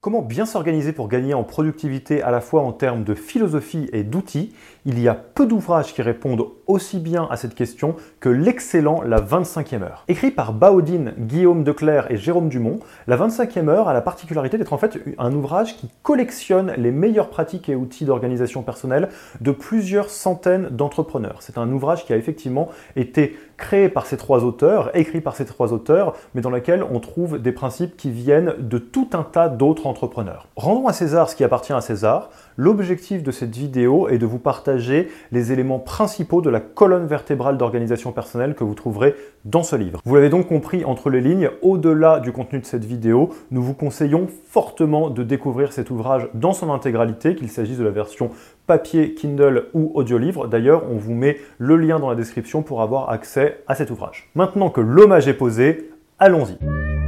[0.00, 4.04] Comment bien s'organiser pour gagner en productivité à la fois en termes de philosophie et
[4.04, 4.54] d'outils?
[4.86, 9.20] Il y a peu d'ouvrages qui répondent aussi bien à cette question que l'excellent La
[9.20, 10.04] 25e heure.
[10.06, 14.72] Écrit par Baudine, Guillaume Declerc et Jérôme Dumont, La 25e heure a la particularité d'être
[14.72, 19.08] en fait un ouvrage qui collectionne les meilleures pratiques et outils d'organisation personnelle
[19.40, 21.38] de plusieurs centaines d'entrepreneurs.
[21.40, 25.44] C'est un ouvrage qui a effectivement été créé par ces trois auteurs, écrit par ces
[25.44, 29.48] trois auteurs, mais dans lequel on trouve des principes qui viennent de tout un tas
[29.48, 30.46] d'autres entrepreneurs.
[30.56, 32.30] Rendons à César ce qui appartient à César.
[32.56, 37.56] L'objectif de cette vidéo est de vous partager les éléments principaux de la colonne vertébrale
[37.56, 39.14] d'organisation personnelle que vous trouverez
[39.44, 40.00] dans ce livre.
[40.04, 43.74] Vous l'avez donc compris entre les lignes, au-delà du contenu de cette vidéo, nous vous
[43.74, 48.30] conseillons fortement de découvrir cet ouvrage dans son intégralité, qu'il s'agisse de la version
[48.66, 50.46] papier, Kindle ou audiolivre.
[50.46, 54.30] D'ailleurs, on vous met le lien dans la description pour avoir accès à cet ouvrage.
[54.34, 56.58] Maintenant que l'hommage est posé, allons-y.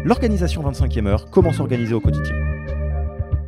[0.04, 2.39] L'organisation 25e heure, comment s'organiser au quotidien?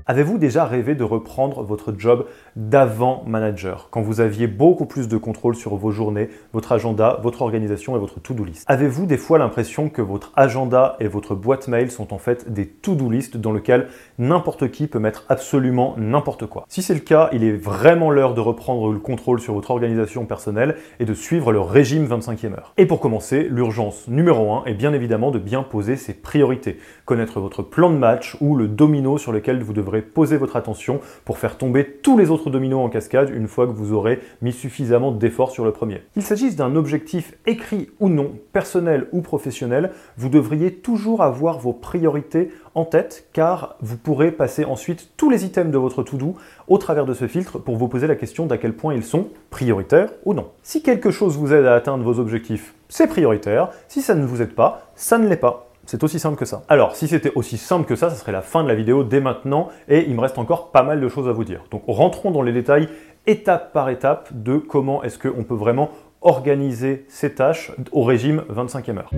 [0.07, 5.17] Avez-vous déjà rêvé de reprendre votre job d'avant manager, quand vous aviez beaucoup plus de
[5.17, 8.65] contrôle sur vos journées, votre agenda, votre organisation et votre to-do list?
[8.67, 12.67] Avez-vous des fois l'impression que votre agenda et votre boîte mail sont en fait des
[12.67, 13.87] to-do list dans lesquels
[14.19, 16.65] n'importe qui peut mettre absolument n'importe quoi?
[16.69, 20.27] Si c'est le cas, il est vraiment l'heure de reprendre le contrôle sur votre organisation
[20.27, 22.75] personnelle et de suivre le régime 25e heure.
[22.77, 27.39] Et pour commencer, l'urgence numéro 1 est bien évidemment de bien poser ses priorités, connaître
[27.39, 31.37] votre plan de match ou le domino sur lequel vous devrez poser votre attention pour
[31.37, 35.13] faire tomber tous les autres dominos en cascade une fois que vous aurez mis suffisamment
[35.13, 36.03] d'efforts sur le premier.
[36.15, 41.73] Qu'il s'agisse d'un objectif écrit ou non, personnel ou professionnel, vous devriez toujours avoir vos
[41.75, 46.37] priorités en tête car vous pourrez passer ensuite tous les items de votre to-do
[46.69, 49.29] au travers de ce filtre pour vous poser la question d'à quel point ils sont
[49.51, 50.49] prioritaires ou non.
[50.63, 53.71] Si quelque chose vous aide à atteindre vos objectifs, c'est prioritaire.
[53.89, 55.72] Si ça ne vous aide pas, ça ne l'est pas.
[55.85, 56.63] C'est aussi simple que ça.
[56.69, 59.21] Alors, si c'était aussi simple que ça, ça serait la fin de la vidéo dès
[59.21, 61.65] maintenant et il me reste encore pas mal de choses à vous dire.
[61.71, 62.89] Donc, rentrons dans les détails
[63.27, 68.99] étape par étape de comment est-ce qu'on peut vraiment organiser ces tâches au régime 25e
[68.99, 69.11] heure.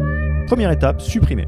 [0.46, 1.46] Première étape, supprimer.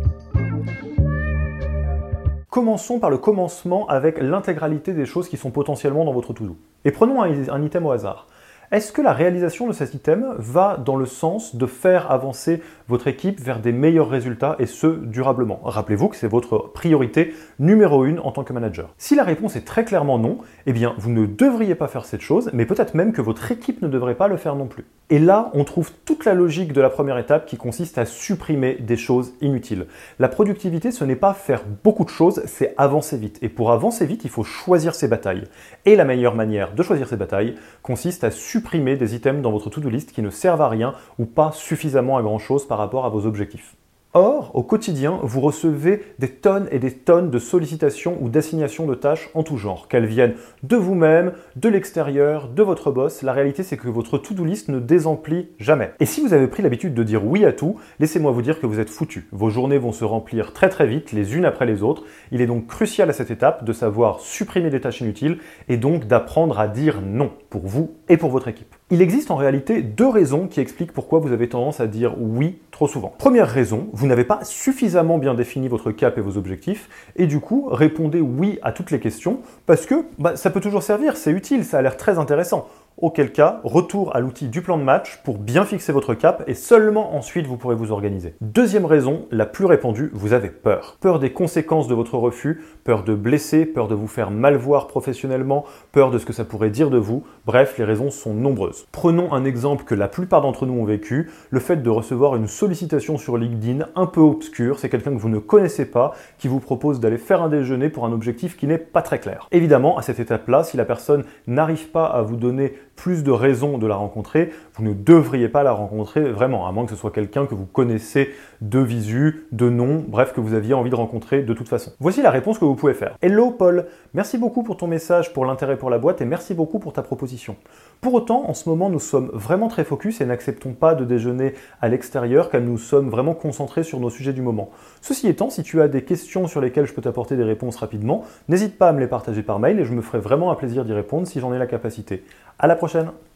[2.50, 6.56] Commençons par le commencement avec l'intégralité des choses qui sont potentiellement dans votre to-do.
[6.84, 8.26] Et prenons un, un item au hasard.
[8.72, 13.06] Est-ce que la réalisation de cet item va dans le sens de faire avancer votre
[13.06, 15.60] équipe vers des meilleurs résultats et ce durablement?
[15.62, 18.92] Rappelez-vous que c'est votre priorité numéro une en tant que manager.
[18.98, 22.22] Si la réponse est très clairement non, eh bien vous ne devriez pas faire cette
[22.22, 24.84] chose, mais peut-être même que votre équipe ne devrait pas le faire non plus.
[25.10, 28.74] Et là, on trouve toute la logique de la première étape qui consiste à supprimer
[28.74, 29.86] des choses inutiles.
[30.18, 33.38] La productivité, ce n'est pas faire beaucoup de choses, c'est avancer vite.
[33.42, 35.44] Et pour avancer vite, il faut choisir ses batailles.
[35.84, 37.54] Et la meilleure manière de choisir ses batailles
[37.84, 40.94] consiste à supprimer supprimer des items dans votre to-do list qui ne servent à rien
[41.18, 43.76] ou pas suffisamment à grand chose par rapport à vos objectifs.
[44.18, 48.94] Or, au quotidien, vous recevez des tonnes et des tonnes de sollicitations ou d'assignations de
[48.94, 53.20] tâches en tout genre, qu'elles viennent de vous-même, de l'extérieur, de votre boss.
[53.20, 55.92] La réalité, c'est que votre to-do list ne désemplit jamais.
[56.00, 58.64] Et si vous avez pris l'habitude de dire oui à tout, laissez-moi vous dire que
[58.64, 59.28] vous êtes foutu.
[59.32, 62.04] Vos journées vont se remplir très très vite, les unes après les autres.
[62.32, 65.36] Il est donc crucial à cette étape de savoir supprimer des tâches inutiles
[65.68, 68.74] et donc d'apprendre à dire non pour vous et pour votre équipe.
[68.92, 72.60] Il existe en réalité deux raisons qui expliquent pourquoi vous avez tendance à dire oui
[72.70, 73.12] trop souvent.
[73.18, 77.40] Première raison, vous n'avez pas suffisamment bien défini votre cap et vos objectifs, et du
[77.40, 81.32] coup, répondez oui à toutes les questions, parce que bah, ça peut toujours servir, c'est
[81.32, 82.68] utile, ça a l'air très intéressant.
[82.98, 86.54] Auquel cas, retour à l'outil du plan de match pour bien fixer votre cap et
[86.54, 88.36] seulement ensuite vous pourrez vous organiser.
[88.40, 90.96] Deuxième raison, la plus répandue, vous avez peur.
[91.02, 94.86] Peur des conséquences de votre refus, peur de blesser, peur de vous faire mal voir
[94.86, 97.22] professionnellement, peur de ce que ça pourrait dire de vous.
[97.44, 98.86] Bref, les raisons sont nombreuses.
[98.92, 102.48] Prenons un exemple que la plupart d'entre nous ont vécu, le fait de recevoir une
[102.48, 106.60] sollicitation sur LinkedIn un peu obscure, c'est quelqu'un que vous ne connaissez pas qui vous
[106.60, 109.48] propose d'aller faire un déjeuner pour un objectif qui n'est pas très clair.
[109.52, 113.78] Évidemment, à cette étape-là, si la personne n'arrive pas à vous donner plus de raisons
[113.78, 117.10] de la rencontrer, vous ne devriez pas la rencontrer vraiment, à moins que ce soit
[117.10, 118.30] quelqu'un que vous connaissez
[118.60, 121.92] de visu, de nom, bref, que vous aviez envie de rencontrer de toute façon.
[122.00, 123.16] Voici la réponse que vous pouvez faire.
[123.22, 126.78] Hello Paul, merci beaucoup pour ton message, pour l'intérêt pour la boîte et merci beaucoup
[126.78, 127.56] pour ta proposition.
[128.00, 131.54] Pour autant, en ce moment, nous sommes vraiment très focus et n'acceptons pas de déjeuner
[131.80, 134.70] à l'extérieur car nous sommes vraiment concentrés sur nos sujets du moment.
[135.02, 138.24] Ceci étant, si tu as des questions sur lesquelles je peux t'apporter des réponses rapidement,
[138.48, 140.84] n'hésite pas à me les partager par mail et je me ferai vraiment un plaisir
[140.84, 142.24] d'y répondre si j'en ai la capacité.
[142.58, 142.85] À la prochaine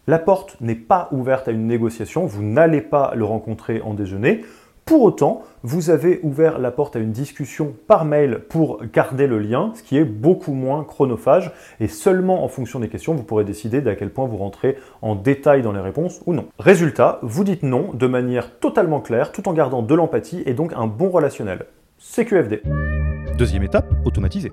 [0.07, 4.43] La porte n'est pas ouverte à une négociation, vous n'allez pas le rencontrer en déjeuner.
[4.85, 9.39] Pour autant, vous avez ouvert la porte à une discussion par mail pour garder le
[9.39, 13.45] lien, ce qui est beaucoup moins chronophage, et seulement en fonction des questions, vous pourrez
[13.45, 16.47] décider d'à quel point vous rentrez en détail dans les réponses ou non.
[16.59, 20.73] Résultat, vous dites non de manière totalement claire, tout en gardant de l'empathie et donc
[20.75, 21.67] un bon relationnel.
[21.99, 22.63] CQFD.
[23.39, 24.51] Deuxième étape, automatiser.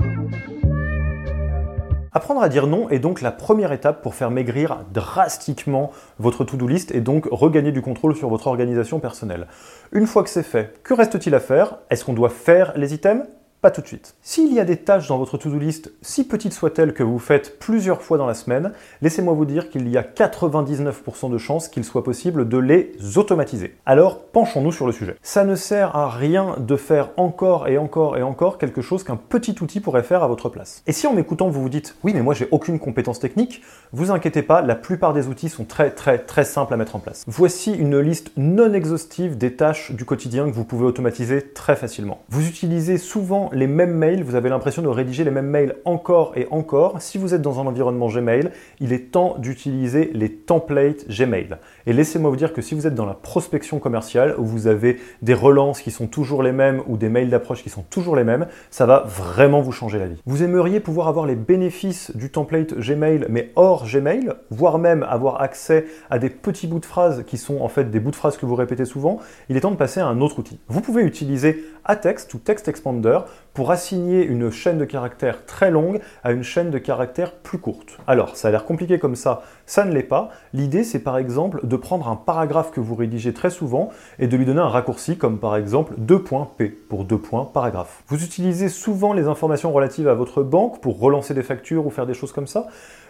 [2.13, 6.68] Apprendre à dire non est donc la première étape pour faire maigrir drastiquement votre to-do
[6.68, 9.48] list et donc regagner du contrôle sur votre organisation personnelle.
[9.92, 11.77] Une fois que c'est fait, que reste-t-il à faire?
[11.89, 13.27] Est-ce qu'on doit faire les items?
[13.62, 14.15] Pas tout de suite.
[14.21, 17.59] S'il y a des tâches dans votre to-do list, si petites soient-elles que vous faites
[17.59, 18.71] plusieurs fois dans la semaine,
[19.01, 23.75] laissez-moi vous dire qu'il y a 99% de chances qu'il soit possible de les automatiser.
[23.86, 25.15] Alors, penchons-nous sur le sujet.
[25.21, 29.15] Ça ne sert à rien de faire encore et encore et encore quelque chose qu'un
[29.15, 30.83] petit outil pourrait faire à votre place.
[30.86, 33.62] Et si en m'écoutant vous vous dites oui mais moi j'ai aucune compétence technique,
[33.92, 37.00] vous inquiétez pas, la plupart des outils sont très très très simples à mettre en
[37.00, 37.24] place.
[37.27, 42.24] Voici une liste non exhaustive des tâches du quotidien que vous pouvez automatiser très facilement.
[42.30, 46.33] Vous utilisez souvent les mêmes mails, vous avez l'impression de rédiger les mêmes mails encore
[46.35, 47.01] et encore.
[47.01, 51.57] Si vous êtes dans un environnement Gmail, il est temps d'utiliser les templates Gmail.
[51.85, 54.97] Et laissez-moi vous dire que si vous êtes dans la prospection commerciale, où vous avez
[55.21, 58.23] des relances qui sont toujours les mêmes ou des mails d'approche qui sont toujours les
[58.23, 60.21] mêmes, ça va vraiment vous changer la vie.
[60.25, 65.41] Vous aimeriez pouvoir avoir les bénéfices du template Gmail, mais hors Gmail, voire même avoir
[65.41, 68.38] accès à des petits bouts de phrases qui sont en fait des bouts de phrases
[68.38, 69.19] que vous répétez souvent,
[69.50, 70.59] il est temps de passer à un autre outil.
[70.67, 73.19] Vous pouvez utiliser Atext ou Text Expander
[73.54, 77.98] pour assigner une chaîne de caractères très longue à une chaîne de caractères plus courte.
[78.06, 80.30] Alors, ça a l'air compliqué comme ça, ça ne l'est pas.
[80.54, 83.89] L'idée, c'est par exemple de prendre un paragraphe que vous rédigez très souvent
[84.19, 88.04] et de lui donner un raccourci comme par exemple 2.p pour 2 points paragraphe.
[88.07, 92.06] Vous utilisez souvent les informations relatives à votre banque pour relancer des factures ou faire
[92.06, 92.68] des choses comme ça.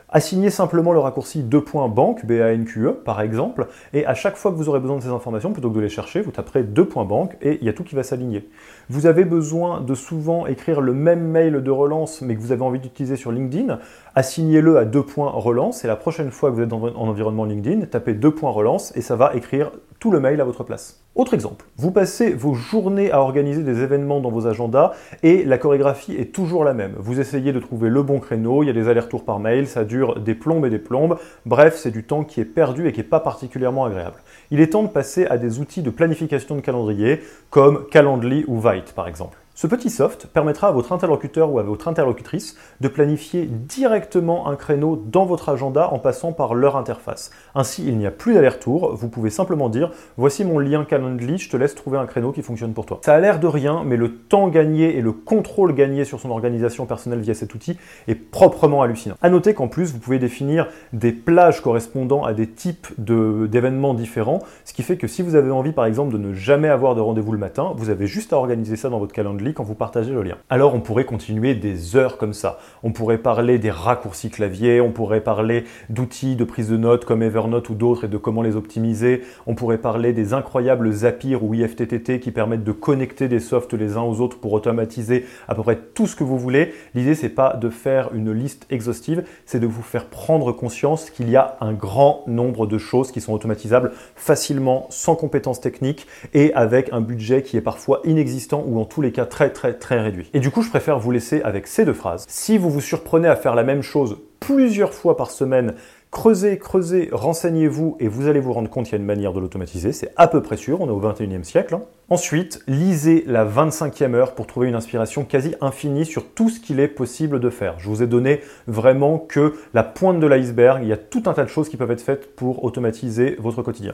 [0.10, 4.56] Assignez simplement le raccourci 2 points banque, B-A-N-Q-E par exemple, et à chaque fois que
[4.56, 7.04] vous aurez besoin de ces informations, plutôt que de les chercher, vous taperez 2 points
[7.04, 8.48] banque et il y a tout qui va s'aligner.
[8.90, 12.62] Vous avez besoin de souvent écrire le même mail de relance, mais que vous avez
[12.62, 13.80] envie d'utiliser sur LinkedIn,
[14.16, 17.88] assignez-le à 2 points relance, et la prochaine fois que vous êtes en environnement LinkedIn,
[17.88, 21.04] tapez 2 points relance et ça va écrire tout le mail à votre place.
[21.18, 24.92] Autre exemple, vous passez vos journées à organiser des événements dans vos agendas
[25.24, 26.94] et la chorégraphie est toujours la même.
[27.00, 29.84] Vous essayez de trouver le bon créneau, il y a des allers-retours par mail, ça
[29.84, 31.18] dure des plombes et des plombes.
[31.48, 34.18] Bref, c'est du temps qui est perdu et qui n'est pas particulièrement agréable.
[34.52, 38.60] Il est temps de passer à des outils de planification de calendrier comme Calendly ou
[38.60, 39.40] Vite par exemple.
[39.60, 44.56] Ce petit soft permettra à votre interlocuteur ou à votre interlocutrice de planifier directement un
[44.56, 47.32] créneau dans votre agenda en passant par leur interface.
[47.56, 51.50] Ainsi, il n'y a plus d'aller-retour, vous pouvez simplement dire voici mon lien Calendly, je
[51.50, 53.00] te laisse trouver un créneau qui fonctionne pour toi.
[53.04, 56.30] Ça a l'air de rien, mais le temps gagné et le contrôle gagné sur son
[56.30, 59.16] organisation personnelle via cet outil est proprement hallucinant.
[59.24, 64.44] A noter qu'en plus, vous pouvez définir des plages correspondant à des types d'événements différents,
[64.66, 67.02] ce qui fait que si vous avez envie par exemple de ne jamais avoir de
[67.02, 70.12] rendez-vous le matin, vous avez juste à organiser ça dans votre calendrier quand vous partagez
[70.12, 70.36] le lien.
[70.50, 72.60] Alors on pourrait continuer des heures comme ça.
[72.84, 77.22] On pourrait parler des raccourcis clavier, on pourrait parler d'outils de prise de notes comme
[77.22, 79.22] Evernote ou d'autres et de comment les optimiser.
[79.46, 83.98] On pourrait parler des incroyables Zapier ou IFTTT qui permettent de connecter des softs les
[83.98, 86.74] uns aux autres pour automatiser à peu près tout ce que vous voulez.
[86.96, 91.30] L'idée c'est pas de faire une liste exhaustive, c'est de vous faire prendre conscience qu'il
[91.30, 96.54] y a un grand nombre de choses qui sont automatisables facilement, sans compétences techniques et
[96.54, 100.02] avec un budget qui est parfois inexistant ou en tous les cas très très très
[100.02, 100.30] réduit.
[100.34, 102.26] Et du coup, je préfère vous laisser avec ces deux phrases.
[102.28, 105.74] Si vous vous surprenez à faire la même chose plusieurs fois par semaine,
[106.12, 109.40] creusez, creusez, renseignez-vous et vous allez vous rendre compte qu'il y a une manière de
[109.40, 109.92] l'automatiser.
[109.92, 111.76] C'est à peu près sûr, on est au 21e siècle.
[111.76, 111.82] Hein.
[112.10, 116.80] Ensuite, lisez la 25e heure pour trouver une inspiration quasi infinie sur tout ce qu'il
[116.80, 117.80] est possible de faire.
[117.80, 120.80] Je vous ai donné vraiment que la pointe de l'iceberg.
[120.82, 123.62] Il y a tout un tas de choses qui peuvent être faites pour automatiser votre
[123.62, 123.94] quotidien.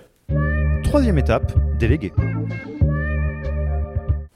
[0.84, 2.14] Troisième étape, déléguer.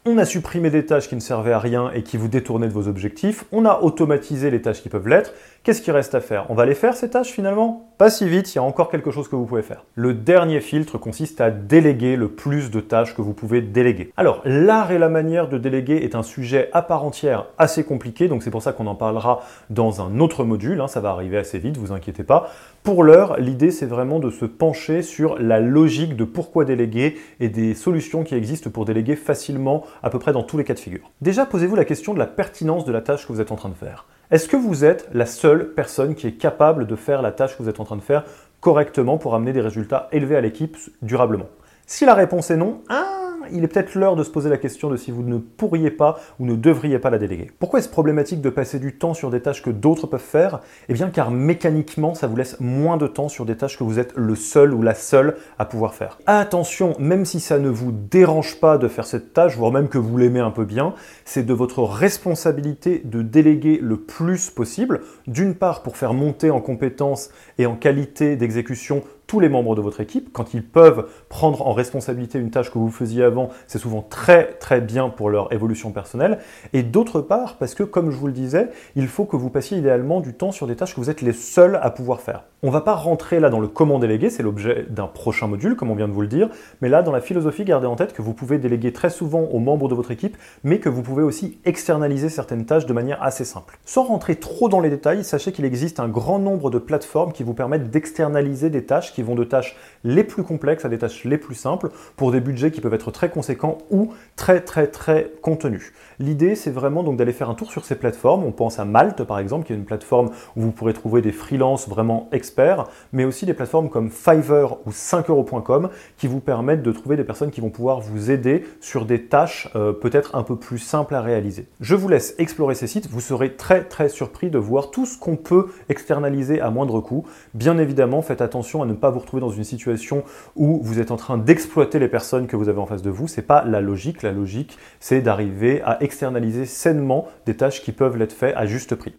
[0.09, 2.73] On a supprimé des tâches qui ne servaient à rien et qui vous détournaient de
[2.73, 3.43] vos objectifs.
[3.51, 5.33] On a automatisé les tâches qui peuvent l'être.
[5.63, 6.49] Qu'est-ce qui reste à faire?
[6.49, 7.86] On va les faire ces tâches finalement?
[7.97, 9.83] Pas si vite, il y a encore quelque chose que vous pouvez faire.
[9.95, 14.13] Le dernier filtre consiste à déléguer le plus de tâches que vous pouvez déléguer.
[14.17, 18.27] Alors, l'art et la manière de déléguer est un sujet à part entière assez compliqué,
[18.27, 20.79] donc c'est pour ça qu'on en parlera dans un autre module.
[20.79, 20.87] Hein.
[20.87, 22.51] ça va arriver assez vite, vous inquiétez pas.
[22.83, 27.49] Pour l'heure, l'idée c'est vraiment de se pencher sur la logique de pourquoi déléguer et
[27.49, 30.79] des solutions qui existent pour déléguer facilement à peu près dans tous les cas de
[30.79, 31.09] figure.
[31.21, 33.69] Déjà, posez-vous la question de la pertinence de la tâche que vous êtes en train
[33.69, 34.05] de faire.
[34.29, 37.63] Est-ce que vous êtes la seule personne qui est capable de faire la tâche que
[37.63, 38.25] vous êtes en train de faire
[38.59, 41.47] correctement pour amener des résultats élevés à l'équipe durablement?
[41.85, 43.06] Si la réponse est non, ah,
[43.51, 46.19] il est peut-être l'heure de se poser la question de si vous ne pourriez pas
[46.39, 47.51] ou ne devriez pas la déléguer.
[47.59, 50.61] Pourquoi est-ce problématique de passer du temps sur des tâches que d'autres peuvent faire?
[50.89, 53.99] Eh bien car mécaniquement, ça vous laisse moins de temps sur des tâches que vous
[53.99, 56.19] êtes le seul ou la seule à pouvoir faire.
[56.25, 59.97] Attention, même si ça ne vous dérange pas de faire cette tâche, voire même que
[59.97, 60.93] vous l'aimez un peu bien,
[61.25, 66.61] c'est de votre responsabilité de déléguer le plus possible, d'une part pour faire monter en
[66.61, 70.29] compétences et en qualité d'exécution tous les membres de votre équipe.
[70.33, 74.53] Quand ils peuvent prendre en responsabilité une tâche que vous faisiez avant, c'est souvent très
[74.53, 76.39] très bien pour leur évolution personnelle.
[76.73, 79.77] Et d'autre part, parce que comme je vous le disais, il faut que vous passiez
[79.77, 82.45] idéalement du temps sur des tâches que vous êtes les seuls à pouvoir faire.
[82.63, 85.75] On ne va pas rentrer là dans le comment déléguer, c'est l'objet d'un prochain module,
[85.75, 86.49] comme on vient de vous le dire,
[86.81, 89.59] mais là dans la philosophie, gardez en tête que vous pouvez déléguer très souvent aux
[89.59, 93.45] membres de votre équipe, mais que vous pouvez aussi externaliser certaines tâches de manière assez
[93.45, 93.77] simple.
[93.85, 97.43] Sans rentrer trop dans les détails, sachez qu'il existe un grand nombre de plateformes qui
[97.43, 101.23] vous permettent d'externaliser des tâches qui vont de tâches les plus complexes à des tâches
[101.23, 105.31] les plus simples pour des budgets qui peuvent être très conséquents ou très très très
[105.41, 105.91] contenus.
[106.19, 108.43] L'idée c'est vraiment donc d'aller faire un tour sur ces plateformes.
[108.43, 111.31] On pense à Malte par exemple, qui est une plateforme où vous pourrez trouver des
[111.31, 116.91] freelances vraiment experts, mais aussi des plateformes comme Fiverr ou 5euros.com qui vous permettent de
[116.91, 120.57] trouver des personnes qui vont pouvoir vous aider sur des tâches euh, peut-être un peu
[120.57, 121.65] plus simples à réaliser.
[121.81, 125.17] Je vous laisse explorer ces sites, vous serez très très surpris de voir tout ce
[125.17, 127.25] qu'on peut externaliser à moindre coût.
[127.55, 130.23] Bien évidemment, faites attention à ne pas vous retrouver dans une situation
[130.55, 133.27] où vous êtes en train d'exploiter les personnes que vous avez en face de vous.
[133.27, 134.23] C'est pas la logique.
[134.23, 138.95] La logique, c'est d'arriver à externaliser sainement des tâches qui peuvent l'être faites à juste
[138.95, 139.15] prix.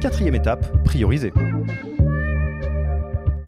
[0.00, 1.32] Quatrième étape, prioriser.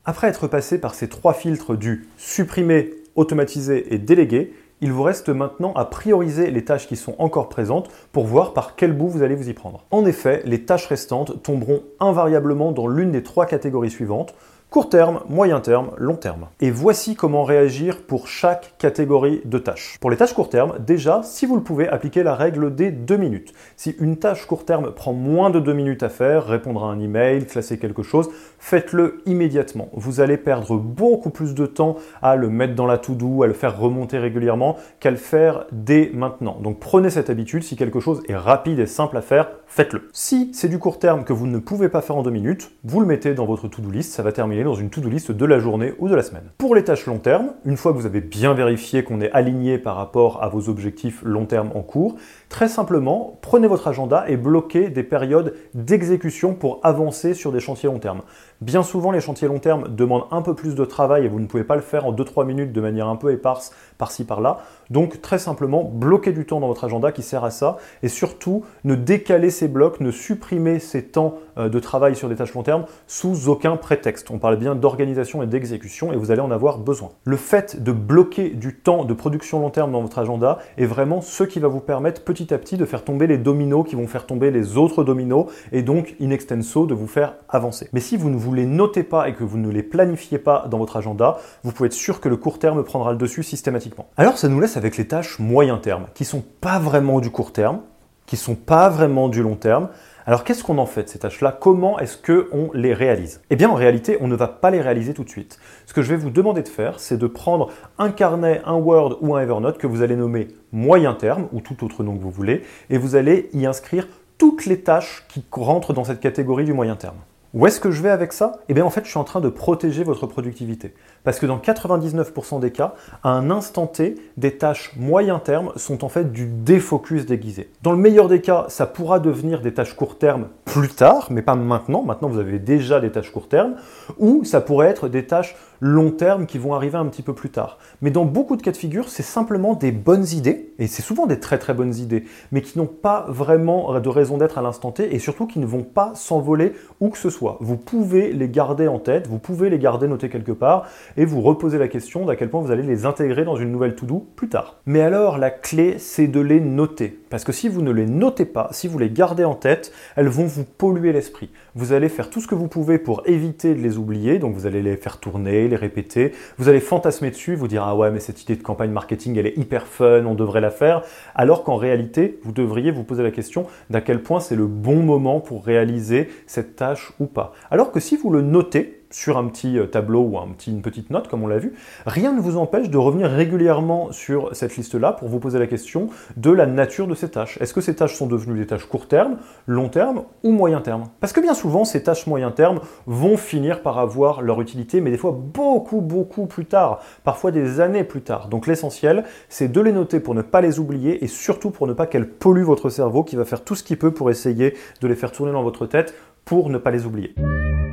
[0.04, 5.28] Après être passé par ces trois filtres du supprimer, automatiser et déléguer, il vous reste
[5.28, 9.22] maintenant à prioriser les tâches qui sont encore présentes pour voir par quel bout vous
[9.22, 9.84] allez vous y prendre.
[9.92, 14.34] En effet, les tâches restantes tomberont invariablement dans l'une des trois catégories suivantes,
[14.72, 16.46] Court terme, moyen terme, long terme.
[16.62, 19.98] Et voici comment réagir pour chaque catégorie de tâches.
[20.00, 23.18] Pour les tâches court terme, déjà, si vous le pouvez, appliquez la règle des deux
[23.18, 23.52] minutes.
[23.76, 27.00] Si une tâche court terme prend moins de deux minutes à faire, répondre à un
[27.00, 29.90] email, classer quelque chose, faites-le immédiatement.
[29.92, 33.52] Vous allez perdre beaucoup plus de temps à le mettre dans la to-do, à le
[33.52, 36.56] faire remonter régulièrement, qu'à le faire dès maintenant.
[36.62, 40.08] Donc prenez cette habitude, si quelque chose est rapide et simple à faire, faites-le.
[40.14, 43.00] Si c'est du court terme que vous ne pouvez pas faire en deux minutes, vous
[43.00, 45.58] le mettez dans votre to-do list, ça va terminer dans une to-do list de la
[45.58, 46.50] journée ou de la semaine.
[46.58, 49.78] Pour les tâches long terme, une fois que vous avez bien vérifié qu'on est aligné
[49.78, 52.16] par rapport à vos objectifs long terme en cours,
[52.52, 57.88] très simplement, prenez votre agenda et bloquez des périodes d'exécution pour avancer sur des chantiers
[57.88, 58.20] long terme.
[58.60, 61.46] Bien souvent, les chantiers long terme demandent un peu plus de travail et vous ne
[61.46, 64.58] pouvez pas le faire en 2-3 minutes de manière un peu éparse par-ci par-là.
[64.90, 68.64] Donc très simplement, bloquez du temps dans votre agenda qui sert à ça et surtout
[68.84, 72.62] ne décalez ces blocs, ne supprimez ces temps euh, de travail sur des tâches long
[72.62, 74.30] terme sous aucun prétexte.
[74.30, 77.12] On parle bien d'organisation et d'exécution et vous allez en avoir besoin.
[77.24, 81.22] Le fait de bloquer du temps de production long terme dans votre agenda est vraiment
[81.22, 84.06] ce qui va vous permettre petit à petit de faire tomber les dominos qui vont
[84.06, 87.88] faire tomber les autres dominos et donc in extenso de vous faire avancer.
[87.92, 90.66] Mais si vous ne vous les notez pas et que vous ne les planifiez pas
[90.70, 94.08] dans votre agenda, vous pouvez être sûr que le court terme prendra le dessus systématiquement.
[94.16, 97.52] Alors ça nous laisse avec les tâches moyen terme, qui sont pas vraiment du court
[97.52, 97.80] terme,
[98.26, 99.88] qui sont pas vraiment du long terme.
[100.24, 101.50] Alors qu'est-ce qu'on en fait de ces tâches-là?
[101.60, 103.40] Comment est-ce qu'on les réalise?
[103.50, 105.58] Eh bien en réalité, on ne va pas les réaliser tout de suite.
[105.86, 109.18] Ce que je vais vous demander de faire, c'est de prendre un carnet, un Word
[109.20, 112.30] ou un Evernote que vous allez nommer moyen terme ou tout autre nom que vous
[112.30, 114.06] voulez, et vous allez y inscrire
[114.38, 117.18] toutes les tâches qui rentrent dans cette catégorie du moyen terme.
[117.54, 118.60] Où est-ce que je vais avec ça?
[118.70, 120.94] Eh bien en fait, je suis en train de protéger votre productivité.
[121.22, 126.02] Parce que dans 99% des cas, à un instant T, des tâches moyen terme sont
[126.02, 127.70] en fait du défocus déguisé.
[127.82, 131.42] Dans le meilleur des cas, ça pourra devenir des tâches court terme plus tard, mais
[131.42, 132.02] pas maintenant.
[132.02, 133.74] Maintenant, vous avez déjà des tâches court terme.
[134.18, 137.50] Ou ça pourrait être des tâches long terme qui vont arriver un petit peu plus
[137.50, 137.78] tard.
[138.02, 141.26] Mais dans beaucoup de cas de figure, c'est simplement des bonnes idées, et c'est souvent
[141.26, 144.92] des très très bonnes idées, mais qui n'ont pas vraiment de raison d'être à l'instant
[144.92, 147.58] T, et surtout qui ne vont pas s'envoler où que ce soit.
[147.60, 150.86] Vous pouvez les garder en tête, vous pouvez les garder notés quelque part,
[151.16, 153.96] et vous reposer la question d'à quel point vous allez les intégrer dans une nouvelle
[153.96, 154.76] to-do plus tard.
[154.86, 157.18] Mais alors, la clé, c'est de les noter.
[157.32, 160.28] Parce que si vous ne les notez pas, si vous les gardez en tête, elles
[160.28, 161.48] vont vous polluer l'esprit.
[161.74, 164.66] Vous allez faire tout ce que vous pouvez pour éviter de les oublier, donc vous
[164.66, 168.20] allez les faire tourner, les répéter, vous allez fantasmer dessus, vous dire ah ouais mais
[168.20, 171.76] cette idée de campagne marketing elle est hyper fun, on devrait la faire, alors qu'en
[171.76, 175.64] réalité vous devriez vous poser la question d'à quel point c'est le bon moment pour
[175.64, 177.54] réaliser cette tâche ou pas.
[177.70, 181.28] Alors que si vous le notez, sur un petit euh, tableau ou une petite note,
[181.28, 181.74] comme on l'a vu,
[182.06, 186.08] rien ne vous empêche de revenir régulièrement sur cette liste-là pour vous poser la question
[186.36, 187.58] de la nature de ces tâches.
[187.60, 191.04] Est-ce que ces tâches sont devenues des tâches court terme, long terme ou moyen terme?
[191.20, 195.10] Parce que bien souvent, ces tâches moyen terme vont finir par avoir leur utilité, mais
[195.10, 198.48] des fois beaucoup, beaucoup plus tard, parfois des années plus tard.
[198.48, 201.92] Donc l'essentiel, c'est de les noter pour ne pas les oublier et surtout pour ne
[201.92, 205.08] pas qu'elles polluent votre cerveau qui va faire tout ce qu'il peut pour essayer de
[205.08, 206.14] les faire tourner dans votre tête
[206.44, 207.34] pour ne pas les oublier.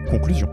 [0.10, 0.50] Conclusion.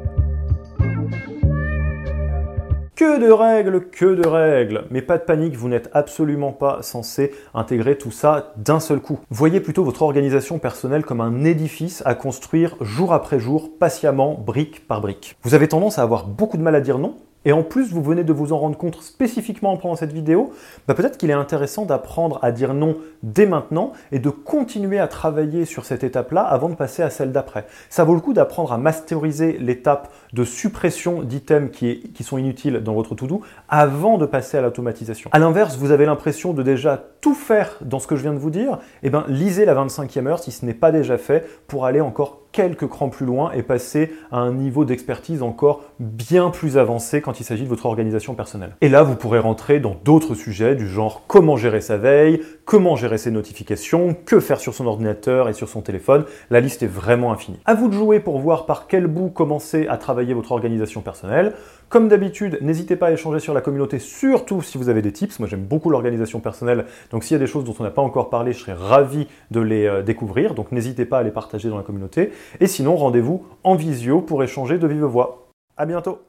[2.97, 7.31] Que de règles, que de règles Mais pas de panique, vous n'êtes absolument pas censé
[7.53, 9.19] intégrer tout ça d'un seul coup.
[9.29, 14.89] Voyez plutôt votre organisation personnelle comme un édifice à construire jour après jour, patiemment, brique
[14.89, 15.37] par brique.
[15.43, 18.03] Vous avez tendance à avoir beaucoup de mal à dire non et en plus vous
[18.03, 20.53] venez de vous en rendre compte spécifiquement en prenant cette vidéo,
[20.87, 25.07] bah peut-être qu'il est intéressant d'apprendre à dire non dès maintenant et de continuer à
[25.07, 27.67] travailler sur cette étape-là avant de passer à celle d'après.
[27.89, 32.95] Ça vaut le coup d'apprendre à masteriser l'étape de suppression d'items qui, sont inutiles dans
[32.95, 35.31] votre to-do avant de passer à l'automatisation.
[35.33, 38.39] A l'inverse, vous avez l'impression de déjà tout faire dans ce que je viens de
[38.39, 41.87] vous dire, eh bien lisez la 25e heure si ce n'est pas déjà fait pour
[41.87, 46.79] aller encore quelques crans plus loin et passer à un niveau d'expertise encore bien plus
[46.79, 48.77] avancé quand il s'agit de votre organisation personnelle.
[48.81, 52.97] Et là, vous pourrez rentrer dans d'autres sujets du genre comment gérer sa veille, comment
[52.97, 56.25] gérer ses notifications, que faire sur son ordinateur et sur son téléphone.
[56.51, 57.61] La liste est vraiment infinie.
[57.65, 61.55] À vous de jouer pour voir par quel bout commencer à travailler votre organisation personnelle.
[61.89, 65.39] Comme d'habitude, n'hésitez pas à échanger sur la communauté, surtout si vous avez des tips.
[65.39, 68.03] Moi, j'aime beaucoup l'organisation personnelle, donc s'il y a des choses dont on n'a pas
[68.03, 70.55] encore parlé, je serais ravi de les euh, découvrir.
[70.55, 72.33] Donc n'hésitez pas à les partager dans la communauté.
[72.61, 75.53] Et sinon, rendez-vous en visio pour échanger de vive voix.
[75.77, 76.27] À bientôt